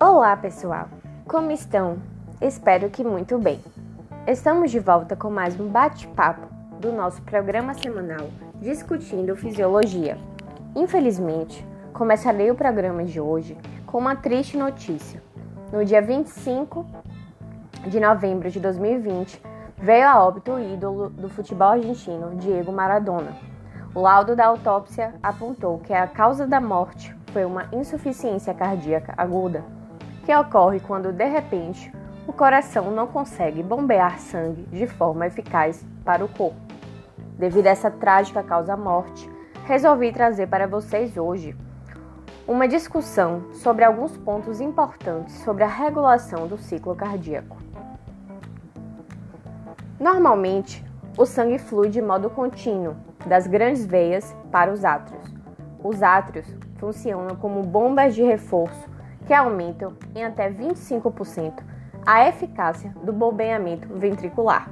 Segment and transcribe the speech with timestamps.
[0.00, 0.86] Olá, pessoal!
[1.26, 1.98] Como estão?
[2.40, 3.58] Espero que muito bem.
[4.28, 6.46] Estamos de volta com mais um bate-papo
[6.78, 8.28] do nosso programa semanal
[8.60, 10.16] discutindo fisiologia.
[10.76, 15.20] Infelizmente, começarei o programa de hoje com uma triste notícia.
[15.72, 16.86] No dia 25
[17.88, 19.42] de novembro de 2020,
[19.76, 23.36] veio a óbito o ídolo do futebol argentino, Diego Maradona.
[23.92, 29.64] O laudo da autópsia apontou que a causa da morte foi uma insuficiência cardíaca aguda,
[30.28, 31.90] que ocorre quando de repente
[32.26, 36.60] o coração não consegue bombear sangue de forma eficaz para o corpo.
[37.38, 39.26] Devido a essa trágica causa-morte,
[39.64, 41.56] resolvi trazer para vocês hoje
[42.46, 47.56] uma discussão sobre alguns pontos importantes sobre a regulação do ciclo cardíaco.
[49.98, 50.84] Normalmente,
[51.16, 55.24] o sangue flui de modo contínuo das grandes veias para os átrios.
[55.82, 58.97] Os átrios funcionam como bombas de reforço
[59.28, 61.62] que aumentam em até 25%
[62.04, 64.70] a eficácia do bombeamento ventricular.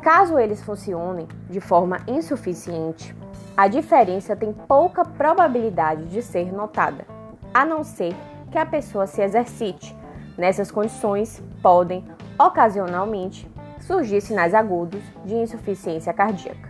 [0.00, 3.12] Caso eles funcionem de forma insuficiente,
[3.56, 7.04] a diferença tem pouca probabilidade de ser notada,
[7.52, 8.14] a não ser
[8.52, 9.96] que a pessoa se exercite.
[10.36, 12.04] Nessas condições, podem,
[12.38, 13.50] ocasionalmente,
[13.80, 16.68] surgir sinais agudos de insuficiência cardíaca.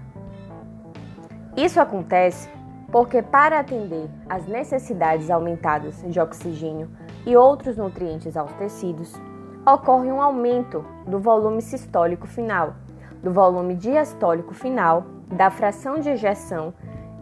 [1.55, 2.49] Isso acontece
[2.91, 6.89] porque, para atender às necessidades aumentadas de oxigênio
[7.27, 9.15] e outros nutrientes aos tecidos,
[9.67, 12.75] ocorre um aumento do volume sistólico final
[13.23, 16.73] do volume diastólico final, da fração de ejeção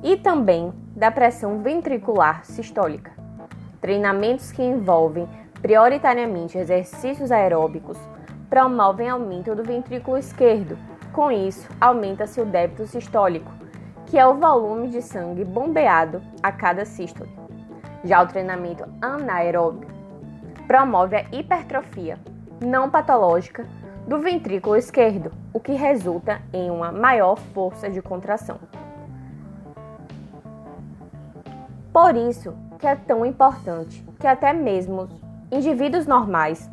[0.03, 3.13] e também da pressão ventricular sistólica.
[3.81, 5.29] Treinamentos que envolvem
[5.61, 7.99] prioritariamente exercícios aeróbicos
[8.49, 10.79] promovem aumento do ventrículo esquerdo.
[11.13, 13.51] Com isso, aumenta-se o débito sistólico,
[14.07, 17.31] que é o volume de sangue bombeado a cada sístole.
[18.05, 19.93] Já o treinamento anaeróbico
[20.67, 22.19] promove a hipertrofia
[22.65, 23.67] não patológica
[24.07, 28.59] do ventrículo esquerdo, o que resulta em uma maior força de contração.
[31.93, 35.09] Por isso que é tão importante que até mesmo
[35.51, 36.71] indivíduos normais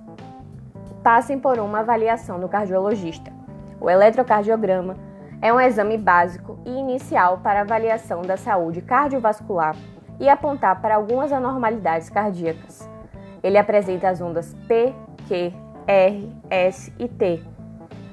[1.02, 3.32] passem por uma avaliação do cardiologista.
[3.80, 4.96] O eletrocardiograma
[5.44, 9.76] é um exame básico e inicial para avaliação da saúde cardiovascular
[10.18, 12.90] e apontar para algumas anormalidades cardíacas.
[13.44, 14.96] Ele apresenta as ondas P,
[15.28, 15.54] Q,
[15.86, 17.44] R, S e T,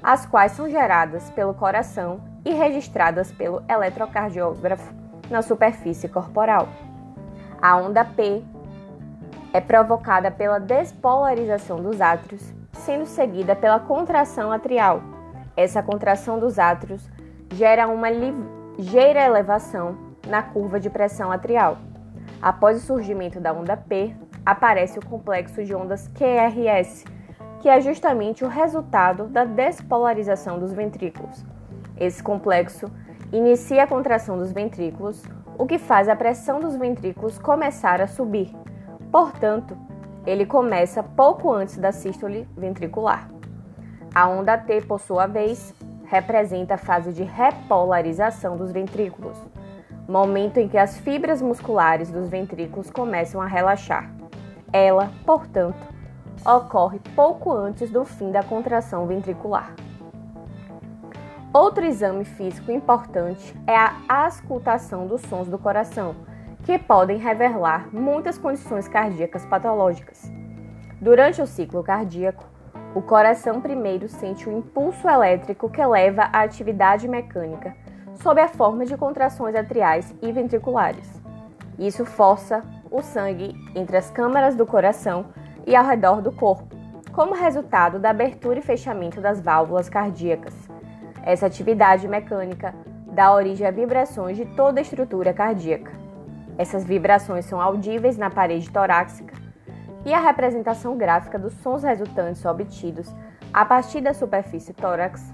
[0.02, 4.92] as quais são geradas pelo coração e registradas pelo eletrocardiógrafo
[5.30, 6.66] na superfície corporal.
[7.62, 8.42] A onda P
[9.52, 15.00] é provocada pela despolarização dos átrios, sendo seguida pela contração atrial.
[15.56, 17.08] Essa contração dos átrios
[17.50, 19.96] gera uma ligeira elevação
[20.26, 21.78] na curva de pressão atrial.
[22.40, 27.04] Após o surgimento da onda P, aparece o complexo de ondas QRS,
[27.60, 31.44] que é justamente o resultado da despolarização dos ventrículos.
[31.98, 32.90] Esse complexo
[33.30, 35.22] inicia a contração dos ventrículos,
[35.58, 38.54] o que faz a pressão dos ventrículos começar a subir.
[39.12, 39.76] Portanto,
[40.26, 43.28] ele começa pouco antes da sístole ventricular.
[44.14, 45.74] A onda T, por sua vez,
[46.10, 49.38] representa a fase de repolarização dos ventrículos,
[50.08, 54.12] momento em que as fibras musculares dos ventrículos começam a relaxar.
[54.72, 55.78] Ela, portanto,
[56.44, 59.72] ocorre pouco antes do fim da contração ventricular.
[61.52, 66.16] Outro exame físico importante é a auscultação dos sons do coração,
[66.64, 70.30] que podem revelar muitas condições cardíacas patológicas.
[71.00, 72.49] Durante o ciclo cardíaco,
[72.94, 77.74] o coração primeiro sente o impulso elétrico que leva à atividade mecânica,
[78.14, 81.08] sob a forma de contrações atriais e ventriculares.
[81.78, 85.26] Isso força o sangue entre as câmaras do coração
[85.66, 86.76] e ao redor do corpo,
[87.12, 90.54] como resultado da abertura e fechamento das válvulas cardíacas.
[91.22, 92.74] Essa atividade mecânica
[93.12, 95.92] dá origem a vibrações de toda a estrutura cardíaca.
[96.58, 99.39] Essas vibrações são audíveis na parede torácica
[100.04, 103.14] e a representação gráfica dos sons resultantes obtidos
[103.52, 105.32] a partir da superfície tórax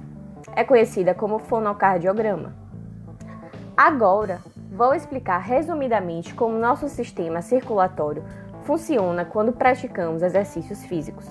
[0.54, 2.54] é conhecida como fonocardiograma.
[3.76, 4.40] Agora,
[4.72, 8.24] vou explicar resumidamente como nosso sistema circulatório
[8.62, 11.26] funciona quando praticamos exercícios físicos.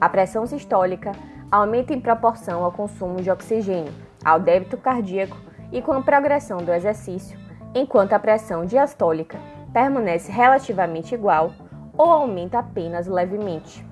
[0.00, 1.12] A pressão sistólica
[1.50, 3.92] aumenta em proporção ao consumo de oxigênio,
[4.24, 5.36] ao débito cardíaco
[5.70, 7.38] e com a progressão do exercício,
[7.74, 9.38] enquanto a pressão diastólica
[9.72, 11.52] permanece relativamente igual
[11.96, 13.84] ou aumenta apenas levemente.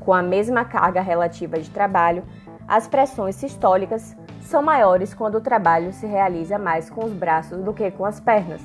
[0.00, 2.24] Com a mesma carga relativa de trabalho,
[2.66, 7.72] as pressões sistólicas são maiores quando o trabalho se realiza mais com os braços do
[7.72, 8.60] que com as pernas,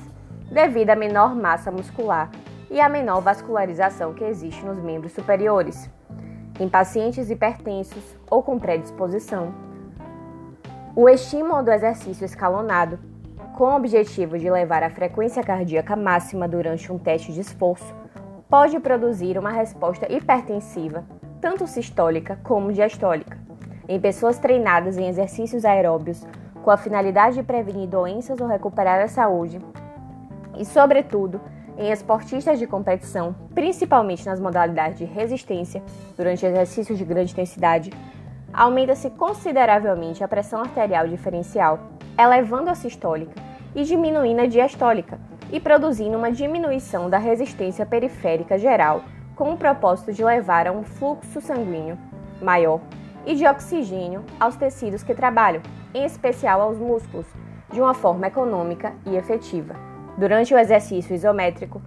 [0.50, 2.30] devido à menor massa muscular
[2.70, 5.90] e a menor vascularização que existe nos membros superiores.
[6.58, 9.54] Em pacientes hipertensos ou com predisposição,
[10.94, 12.98] o estímulo do exercício escalonado,
[13.56, 17.94] com o objetivo de levar a frequência cardíaca máxima durante um teste de esforço,
[18.50, 21.04] pode produzir uma resposta hipertensiva,
[21.40, 23.38] tanto sistólica como diastólica.
[23.88, 26.26] Em pessoas treinadas em exercícios aeróbios
[26.64, 29.60] com a finalidade de prevenir doenças ou recuperar a saúde,
[30.58, 31.40] e, sobretudo,
[31.78, 35.80] em esportistas de competição, principalmente nas modalidades de resistência,
[36.16, 37.92] durante exercícios de grande intensidade,
[38.52, 41.78] aumenta-se consideravelmente a pressão arterial diferencial,
[42.18, 45.18] elevando a sistólica e diminuindo a diastólica,
[45.52, 49.02] e produzindo uma diminuição da resistência periférica geral,
[49.34, 51.98] com o propósito de levar a um fluxo sanguíneo
[52.42, 52.80] maior
[53.26, 55.62] e de oxigênio aos tecidos que trabalham,
[55.94, 57.26] em especial aos músculos,
[57.72, 59.74] de uma forma econômica e efetiva.
[60.16, 61.80] Durante o exercício isométrico,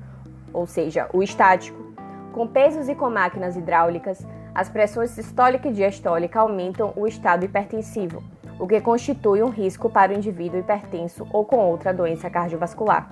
[0.51, 1.93] ou seja, o estático,
[2.31, 4.25] com pesos e com máquinas hidráulicas,
[4.55, 8.23] as pressões sistólica e diastólica aumentam o estado hipertensivo,
[8.59, 13.11] o que constitui um risco para o indivíduo hipertenso ou com outra doença cardiovascular.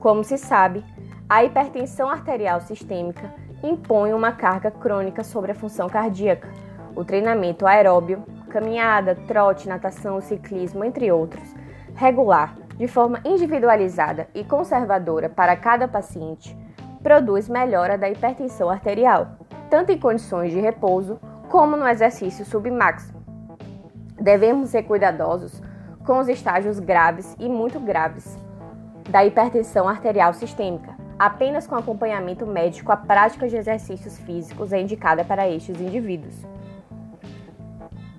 [0.00, 0.84] Como se sabe,
[1.28, 3.32] a hipertensão arterial sistêmica
[3.62, 6.48] impõe uma carga crônica sobre a função cardíaca.
[6.94, 11.54] O treinamento aeróbio, caminhada, trote, natação, ciclismo, entre outros,
[11.94, 16.56] regular, de forma individualizada e conservadora para cada paciente,
[17.02, 19.38] produz melhora da hipertensão arterial,
[19.70, 21.18] tanto em condições de repouso
[21.48, 23.21] como no exercício submáximo.
[24.20, 25.62] Devemos ser cuidadosos
[26.04, 28.36] com os estágios graves e muito graves
[29.08, 30.96] da hipertensão arterial sistêmica.
[31.18, 36.34] Apenas com acompanhamento médico, a prática de exercícios físicos é indicada para estes indivíduos.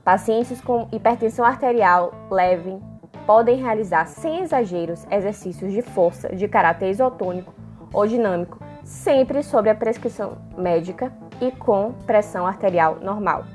[0.04, 2.78] Pacientes com hipertensão arterial leve
[3.26, 7.54] podem realizar sem exageros exercícios de força de caráter isotônico
[7.94, 13.46] ou dinâmico, sempre sob a prescrição médica e com pressão arterial normal.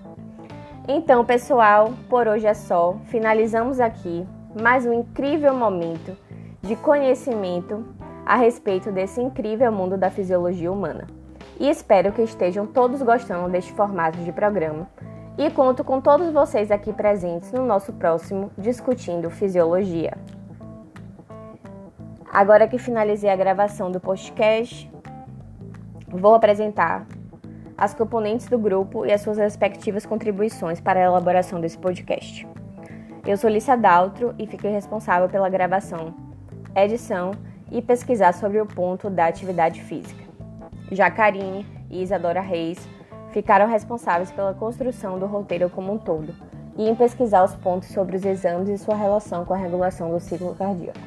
[0.90, 2.96] Então, pessoal, por hoje é só.
[3.08, 4.26] Finalizamos aqui
[4.58, 6.16] mais um incrível momento
[6.62, 7.84] de conhecimento
[8.24, 11.06] a respeito desse incrível mundo da fisiologia humana.
[11.60, 14.88] E espero que estejam todos gostando deste formato de programa.
[15.36, 20.16] E conto com todos vocês aqui presentes no nosso próximo Discutindo Fisiologia.
[22.32, 24.90] Agora que finalizei a gravação do podcast,
[26.08, 27.06] vou apresentar
[27.78, 32.44] as componentes do grupo e as suas respectivas contribuições para a elaboração desse podcast.
[33.24, 36.12] Eu sou Lícia Daltro e fiquei responsável pela gravação
[36.74, 37.32] edição
[37.70, 40.24] e pesquisar sobre o ponto da atividade física.
[40.90, 42.78] Já Karine e Isadora Reis
[43.30, 46.34] ficaram responsáveis pela construção do roteiro como um todo
[46.76, 50.20] e em pesquisar os pontos sobre os exames e sua relação com a regulação do
[50.20, 50.98] ciclo cardíaco.